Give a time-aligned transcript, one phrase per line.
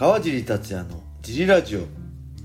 [0.00, 1.80] 川尻達也のジリラジオ。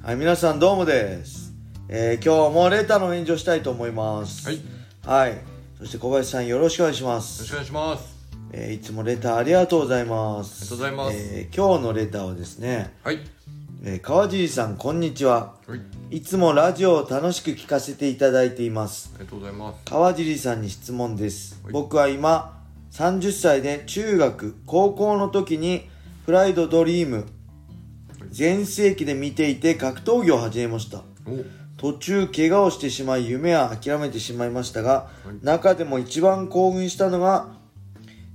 [0.05, 1.53] はい皆さんどうもです、
[1.87, 4.45] えー今日もレターの返事をしたいと思います。
[4.45, 4.57] はい。
[4.57, 4.61] よ
[5.05, 5.37] はい。
[5.79, 8.13] そして小林さんよろしくお願いしまろすしくお願いします。
[8.51, 10.73] えーいつもレターありがとうございます。
[10.73, 11.17] ありがとうございます。
[11.17, 13.19] えー今日のレターはですね、はい。
[13.85, 15.55] えー川尻さんこんにちは。
[15.65, 15.77] は
[16.11, 16.17] い。
[16.17, 19.13] いつもラジオを楽しく聞かせていただいています。
[19.15, 19.79] ありがとうございます。
[19.85, 21.71] 川尻さんに質問です、はい。
[21.71, 22.61] 僕は今
[22.91, 25.87] 30歳で中学高校の時に
[26.25, 27.25] プライドドリーム
[28.35, 31.03] 全盛期で見ていて格闘技を始めました。
[31.25, 31.45] お。
[31.77, 35.45] 途中怪我をしてしまい夢は諦めてしまいましたが、はい。
[35.45, 37.47] 中でも一番興奮したのが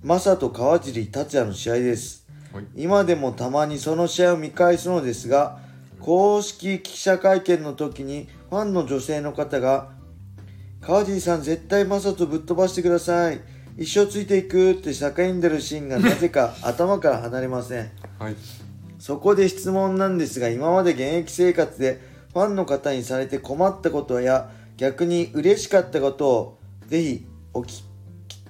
[0.02, 2.26] マサと川尻達也の試合です。
[2.50, 2.64] はい。
[2.76, 5.58] 今でもたまにその試合を見返すのですが
[6.00, 9.90] 公式記者会見の時にファンの女性の方が
[10.80, 13.42] 「川尻さん絶対マサとぶっ飛ばしてください。
[13.76, 17.90] 一生ついていく」って叫んでるシーンがなぜか頭から離れません。
[18.18, 18.69] はい
[19.00, 22.00] そこで質問なんですが今まで現役生活で
[22.34, 27.82] ファンの方にされて困ったことや逆に嬉しかったことをぜひお聞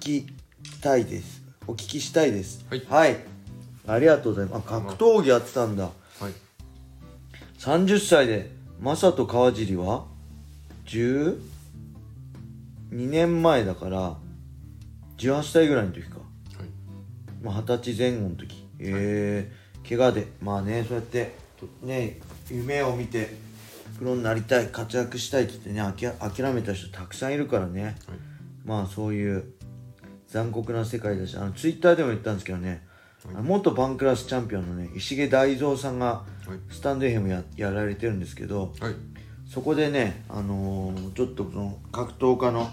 [0.01, 0.27] き
[0.81, 1.41] たいです。
[1.67, 2.65] お聞きしたいです。
[2.89, 3.17] はい。
[3.87, 4.63] ありがとうございます。
[4.67, 5.83] あ格闘技やってたんだ。
[5.83, 5.93] はい。
[7.59, 10.05] 30歳でマサと川尻は
[10.85, 11.39] ？12
[12.91, 14.17] 年前だから
[15.17, 16.17] 18歳ぐらいの時か。
[16.17, 16.25] はい。
[17.41, 18.67] まあ、二十歳前後の時。
[18.79, 23.35] ええ怪我でまあねそうやってとね夢を見て
[23.97, 27.83] プロになりたい活躍したいって言ってねあき諦めた人たくさんいるからね。
[27.83, 27.95] はい。
[28.65, 29.53] まあそういう
[30.27, 32.85] 残酷な世界だしあのツイッターでも言ったんですけどね、
[33.29, 36.23] あの元バンクラスチャンピオンのね石毛大蔵さんがは
[36.55, 36.73] い。
[36.73, 38.95] スタンド FM ややられてるんですけどはい。
[39.47, 42.69] そこでね、あのーちょっとその格闘家の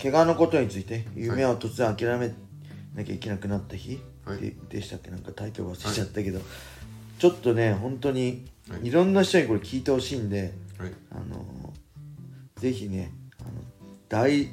[0.00, 2.32] 怪我のことについて夢を突然諦め
[2.94, 4.00] なきゃいけなくなった日、はい
[4.36, 5.10] ででしたっけ？
[5.10, 6.40] なんかタイトル忘れちゃったけど、
[7.18, 8.88] ちょっとね本当にはい。
[8.88, 10.92] いろんな人にこれ聞いてほしいんで、はい。
[11.10, 13.50] あのーぜひねあの
[14.08, 14.48] 大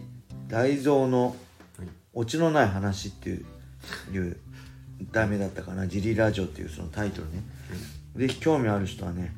[0.48, 1.36] 大蔵の
[1.78, 1.88] はい。
[2.14, 3.46] オチのない話っていう
[4.14, 4.38] いう
[5.12, 7.44] 題名だったかな「ジリラジオ」っていうそのタイトルね、
[8.16, 9.36] ぜひ興味ある人はね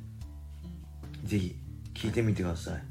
[1.23, 1.55] ぜひ
[1.95, 2.83] 聞いてみてください。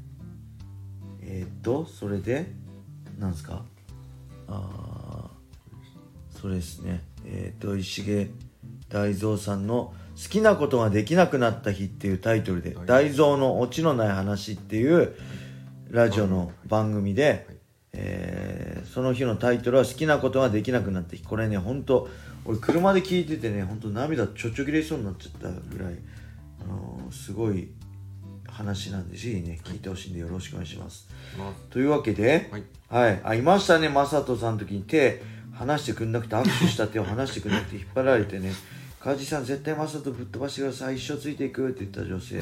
[1.21, 2.51] えー、っとそれで
[3.17, 3.63] なんですか？
[4.47, 8.29] あーそれですねえー、っと石毛
[8.89, 12.85] 大蔵さんの「好きなことができなくなった日」っていうタイトルで「はい。
[12.85, 15.13] 大蔵のオチのない話」っていう
[15.89, 17.57] ラジオの番組で、はい。
[17.93, 22.09] えーその日のタイトルは「好きなことができなくなった日」これね本当
[22.45, 25.95] 俺車で聞いててね本当涙ちょちょぎれそうになっちゃったぐらい、
[26.61, 27.69] あのーすごい
[28.47, 31.07] 話なんでぜひね聞いてほしいんでよろしくお願いします、
[31.37, 32.63] まというわけではい。
[32.89, 35.21] はい、あいましたね正人さんの時に手
[35.57, 38.51] 離してくんなくて握手した手を離してくんなくて引っ張られてね
[38.99, 42.41] 「川地さん絶対正人ぶっ飛ばしてください一生ついていく」って言った女性。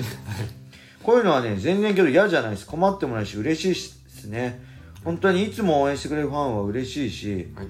[1.04, 2.66] こういうのはね全然けど嫌じゃないです。
[2.66, 4.60] 困ってもないし嬉しいですね。
[5.04, 7.68] 本当にいつも応援してくれるファンは嬉しいしはい。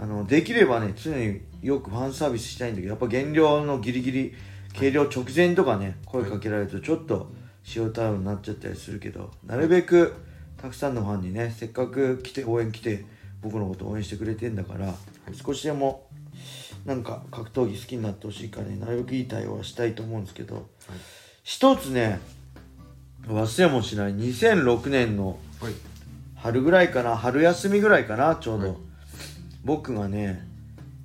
[0.00, 4.34] あのできればね常によくファンサービスしたいんだけどやっぱ減量のギリギリ
[4.72, 7.32] 計量直前とかね声かけられるとちょっと
[7.74, 10.14] 塩対応になっちゃったりするけどなるべく
[10.56, 13.04] たくさんのファンにねせっかく来て応援来て
[13.42, 14.94] 僕のこと応援してくれてんだから、
[15.32, 16.06] 少しでも
[16.84, 20.68] なんか格闘技好きになってほしいからねなるべくいい対応はしたいと思うんですけど
[21.42, 22.18] 一つね
[23.26, 25.72] 忘れもしない2006年のはい。
[26.36, 28.76] 春ぐらいかな春休みぐらいかなちょうど、はい。
[29.64, 30.46] 僕がね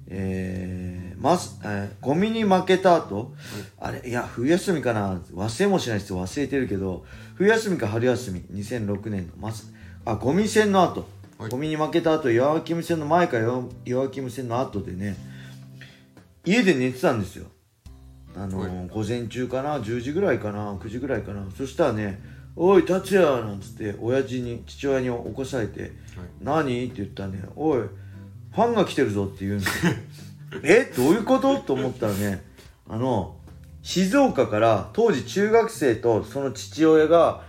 [0.08, 3.34] えー、まず、えーゴミに負けた後、
[3.80, 7.04] あれいや冬休みかな忘れもしないです忘れてるけど
[7.36, 9.74] 冬休みか春休み2006年のます
[10.06, 11.08] あゴミ戦の後、
[11.38, 11.50] はい。
[11.50, 15.16] ゴミに負けた後岩キム戦の前か岩岩キム戦の後でね
[16.46, 17.46] 家で寝てたんですよ。
[18.36, 18.88] あのーはい。
[18.90, 21.46] 午前中かな10時ぐらいかな9時ぐらいかな。
[21.58, 22.22] そしたらね
[22.56, 25.92] 「おい達也」なんつって親父に父親に起こされて
[26.42, 29.94] 「何?」って言ったらね「おいファンが来てるぞ」って言うんですよ。
[30.64, 30.92] え？
[30.96, 31.58] どういうこと？
[31.60, 32.44] と思ったらね
[32.88, 33.38] あの
[33.82, 37.42] 静岡から当時中学生とその父親が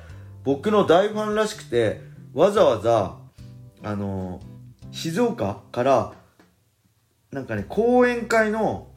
[0.42, 2.00] 僕の大ファンらしくて
[2.32, 3.16] わざわざ
[3.84, 4.40] あの
[4.90, 6.12] 静岡から
[7.30, 8.88] なんかね講演会の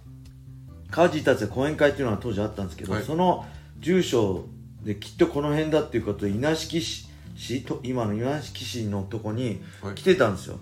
[0.90, 3.04] カジたち講演会っていうのが当時あったんですけど、はい。
[3.04, 3.46] その
[3.80, 4.46] 住所
[4.84, 9.96] できっとこの辺だっていうことで稲敷市市と今の稲敷市のとこにはい。
[9.96, 10.62] 来てたんですよ、はい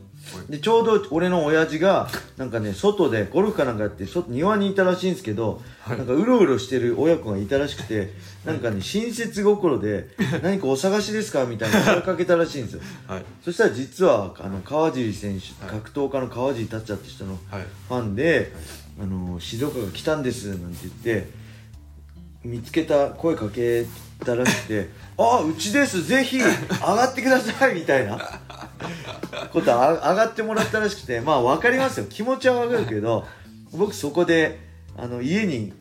[0.50, 2.08] でちょうど俺の親父が
[2.38, 5.98] なんかね外でゴルフかなんかやって外庭にいたらしいんですけど、はい。
[5.98, 8.14] なんかうろうろしてる親子がいたらしくて
[8.44, 10.10] なんかね親切心で
[10.42, 12.82] 「何かお探しですか?」みたいな声かけたらしいんですよ。
[13.08, 13.26] はい。
[13.44, 15.76] そしたら実はあの川尻選手、はい。
[15.76, 17.64] 格闘家の川尻達也って人のはい。
[17.88, 18.54] ファンで、
[19.02, 21.30] あの静岡が来たんですなんて言って
[22.46, 23.86] 見つけた声かけ
[24.24, 26.46] たらしくて「あうちですぜひ上
[26.80, 28.18] がってください」みたいな
[29.56, 32.06] ことあ上がってもらったらしくてまあ分かりますよ。
[32.08, 33.26] 気持ちは分かるけど
[33.72, 34.60] 僕そこで
[34.98, 35.74] あの家に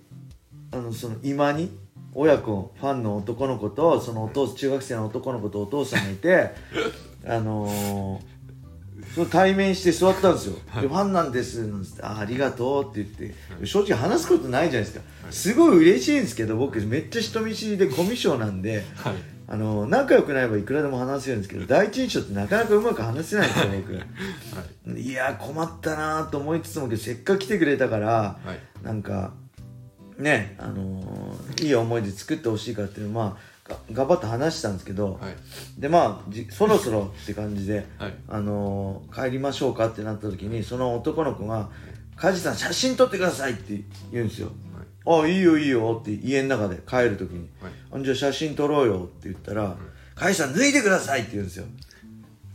[0.73, 1.71] あのその居間に
[2.15, 6.55] 親子ファンの男の子とそのお父中学生の男の子とお父さんがいて
[7.27, 8.35] あのー
[9.15, 19.15] その対面して座ったんですよ、でファンなんですなんつってあありがとうって言って、正直話すことないじゃないですか、すごい嬉しいんですけど僕めっちゃ人見知りでコミュ障なんではい
[19.55, 24.03] あの仲良くなればいくらでも話せるんですけど第一印象ってなかなかうまく話せないんですよ
[24.85, 24.99] 僕。
[24.99, 25.13] い。
[25.13, 28.85] やー困ったなーと思いつつもけどせっかく来てくれたからはい。
[28.85, 29.33] なんか
[30.19, 35.81] ねあのーいい思い出作ってほしいかっていうまあが頑張って話したんですけど、はい。
[35.81, 38.15] でまあじそろそろって感じで、 はい。
[38.29, 41.69] あのー帰りましょうかってなった時にその男の子が
[42.17, 43.81] 「梶さん写真撮ってください」って
[44.11, 44.51] 言うんですよ
[45.07, 47.73] 「あいいよいいよ」って家の中で帰る時にはい。
[47.93, 49.77] あじゃあ写真撮ろうよって言ったら
[50.17, 51.67] 「梶さん脱いでください」って言うんですよ。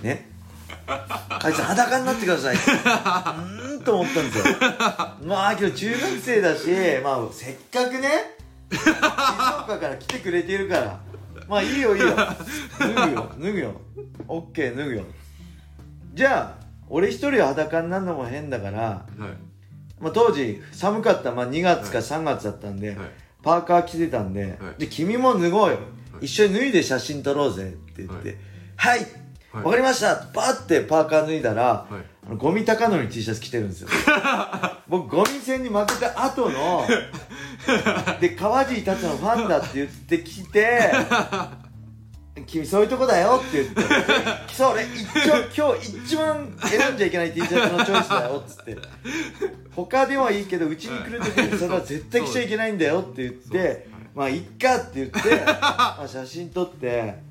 [0.04, 0.30] ね？
[1.40, 2.72] 梶さん裸になってくださいって。
[2.72, 4.44] うーんと思ったんですよ。
[5.24, 6.68] まあ今日中学生だし
[7.04, 8.36] まあせっかくね
[8.72, 11.00] 静岡から来てくれてるから。
[11.48, 12.16] まあいいよいいよ。
[12.16, 13.82] 脱ぐよ脱ぐよ。
[14.28, 15.04] オッケー脱ぐよ。
[16.14, 19.49] じゃあ俺一人裸になるのも変だから、はい
[20.00, 22.98] まあ、当時寒かった、まあ、2月か3月だったんで、はい。
[23.42, 24.56] パーカー着てたんで、はい。
[24.80, 25.80] で君も脱ごうよ、
[26.22, 28.38] 一緒に脱いで写真撮ろうぜって言って
[28.76, 29.06] はい、わ
[29.52, 29.72] はい。
[29.72, 30.16] かりました。
[30.34, 31.94] バッてパーカー脱いだら、はい。
[32.28, 33.90] あのゴミ高則 T シャツ着てるんですよ。
[34.88, 36.86] 僕ゴミ戦に負けた後の
[38.20, 40.92] で川尻達也のファンだって言ってきて
[42.46, 43.82] 君そういうとこだよって言って
[44.54, 48.78] それ一応今日一番選んじゃいけない T シャツのチョイスだよっつって
[49.76, 57.30] 他ではいいけどうちに来る時にそれは絶対着ちゃいけないんだよって言ってまあいっかって言って、まあ、写真撮って。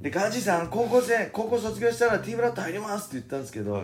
[0.00, 3.82] でガジさん高校生高校卒業したら T ブラッド入りますって言ったんですけど、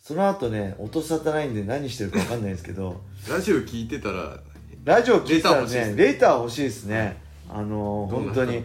[0.00, 3.00] その後ね音沙汰ないんで何してるか分かんないですけど。
[3.28, 4.38] ラジオ聞いてたら
[4.84, 7.16] ラジオ聞いたらねレレーター欲しいですね。
[7.48, 8.64] あのー、本当に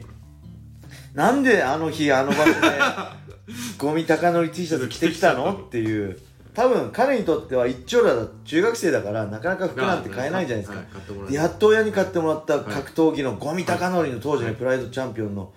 [1.14, 2.56] なんであの日あの場所で
[3.78, 5.54] ゴミ高則 T シャツ着てきたの？
[5.68, 6.18] っていう。
[6.54, 15.52] 多分彼にとっては一丁羅だ中学生だからなかなか服なんて買えないじゃないですか、はいやっと親に買ってもらった格闘技のゴミ高則の当時のプライドチャンピオンの、はい。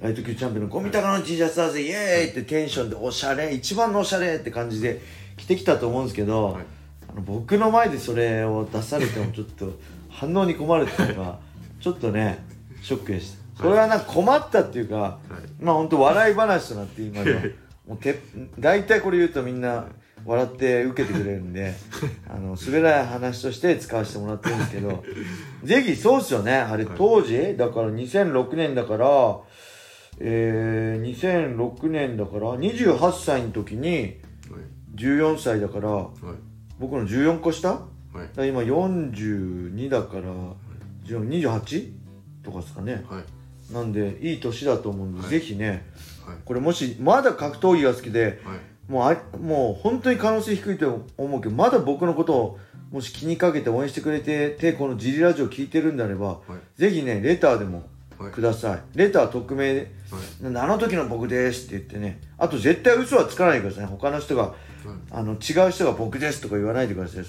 [0.00, 5.02] ライト級チャンピオンのゴミ高の T シャツだぜイエーイってテンションでおしゃれ一番のおしゃれって感じで
[5.36, 6.64] 着てきたと思うんですけど、はい。
[7.24, 9.72] 僕の前でそれを出されてもちょっと
[10.08, 11.38] 反応に困るっていうのが
[11.80, 12.44] ちょっとね
[12.82, 15.18] ショックでしたそれはなんか困ったっていうか、
[15.60, 17.24] まあ本当笑い話となって今
[17.86, 18.20] もうて
[18.58, 19.86] 大体これ言うとみんな
[20.26, 21.74] 笑って受けてくれるんで
[22.28, 25.04] あの滑らない話として使わせてもらってるんですけど
[25.62, 26.52] ぜひそうっすよね。
[26.52, 27.56] あれ当時？
[27.56, 29.38] だから2006年だから
[30.18, 34.16] えー、2006年だから28歳の時にはい。
[34.96, 36.08] 14歳だからはい。
[36.78, 37.70] 僕の14個下？
[37.70, 37.78] は
[38.24, 38.28] い。
[38.36, 40.22] ら今42だから
[41.04, 41.92] 14 28
[42.42, 43.04] とかですかね。
[43.08, 43.22] はい
[43.72, 45.30] なんでいい年だと思うんで、はい。
[45.30, 45.84] ぜひね
[46.24, 46.36] はい。
[46.44, 48.60] これもしまだ格闘技が好きではい。
[48.90, 52.58] もうあもう本当に可能性低いと思うけどまだ僕のことを
[52.92, 56.36] もし気にかけて応援してくれててこのジリラジオ聞いてるんであれば、は
[56.76, 56.80] い。
[56.80, 58.32] ぜひねレターでもはい。
[58.32, 59.92] ください、レター匿名で
[60.42, 64.54] あの時の僕ですって言ってねあと絶対嘘はつかないでください他の人が
[65.10, 67.24] あの違う人が僕ですとか言わないでください。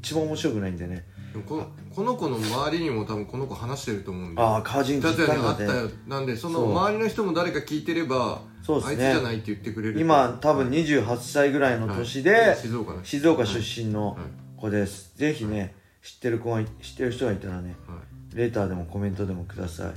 [0.00, 1.04] 一番面白くないんでね。
[1.48, 4.40] このこの子の周りにも多分この子話してると思うんで。
[4.42, 5.22] ああカージンだって。
[5.22, 5.86] あったよ。
[5.86, 9.06] ねなんでその周りの人も誰か聞いてればそうっすね。
[9.06, 12.56] あいつじゃないって言ってくれる今多分28歳ぐらいの年で、はい。
[12.56, 14.16] 静岡の静岡出身のはい。
[14.60, 17.96] 子です、ぜひね知ってる子がい知ってる人がいたらねは
[18.34, 18.36] い。
[18.36, 19.92] レターでもコメントでもくださ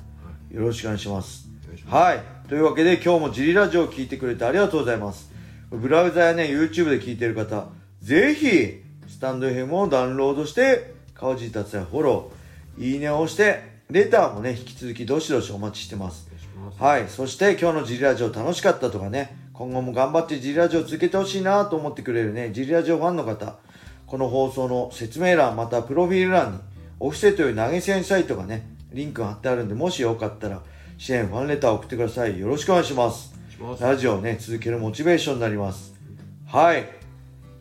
[0.52, 0.56] い。
[0.56, 1.50] よろしくお願いします。
[1.64, 1.96] お願いします。
[1.96, 2.24] はい。
[2.48, 5.32] というわけで今日もジリラジオを聞いてくれてありがとうございます
[5.72, 7.68] ブラウザやね YouTube で聞いてる方
[8.02, 16.28] ぜひスタンド FM をダウンロードして川尻達也フォローいいねを押してレターもね引き続きどしどしお待ちしてます。
[16.80, 17.08] はい。
[17.08, 23.56] そして今日のジリラジオ楽しかったとかね今後も頑張ってジリラジオ続けてほしいなと思ってくれるねジリラジオファンの方
[24.08, 26.60] この放送の説明欄またはプロフィール欄に
[27.00, 30.62] オフセという投げ銭サイトがねリンクが貼ってあるんでもしよかったら
[30.98, 32.40] 支援ファンレターを送ってください。
[32.40, 33.35] よろしくお願いします
[33.80, 35.94] ラジオね続けるモチベーションになります。
[36.46, 36.90] はい。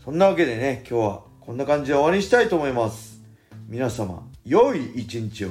[0.04, 3.22] そんなわけでね今日はこんな感じで終わりにしたいと思います。
[3.68, 5.50] 皆様良い一日を。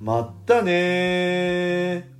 [0.00, 2.19] まったねー。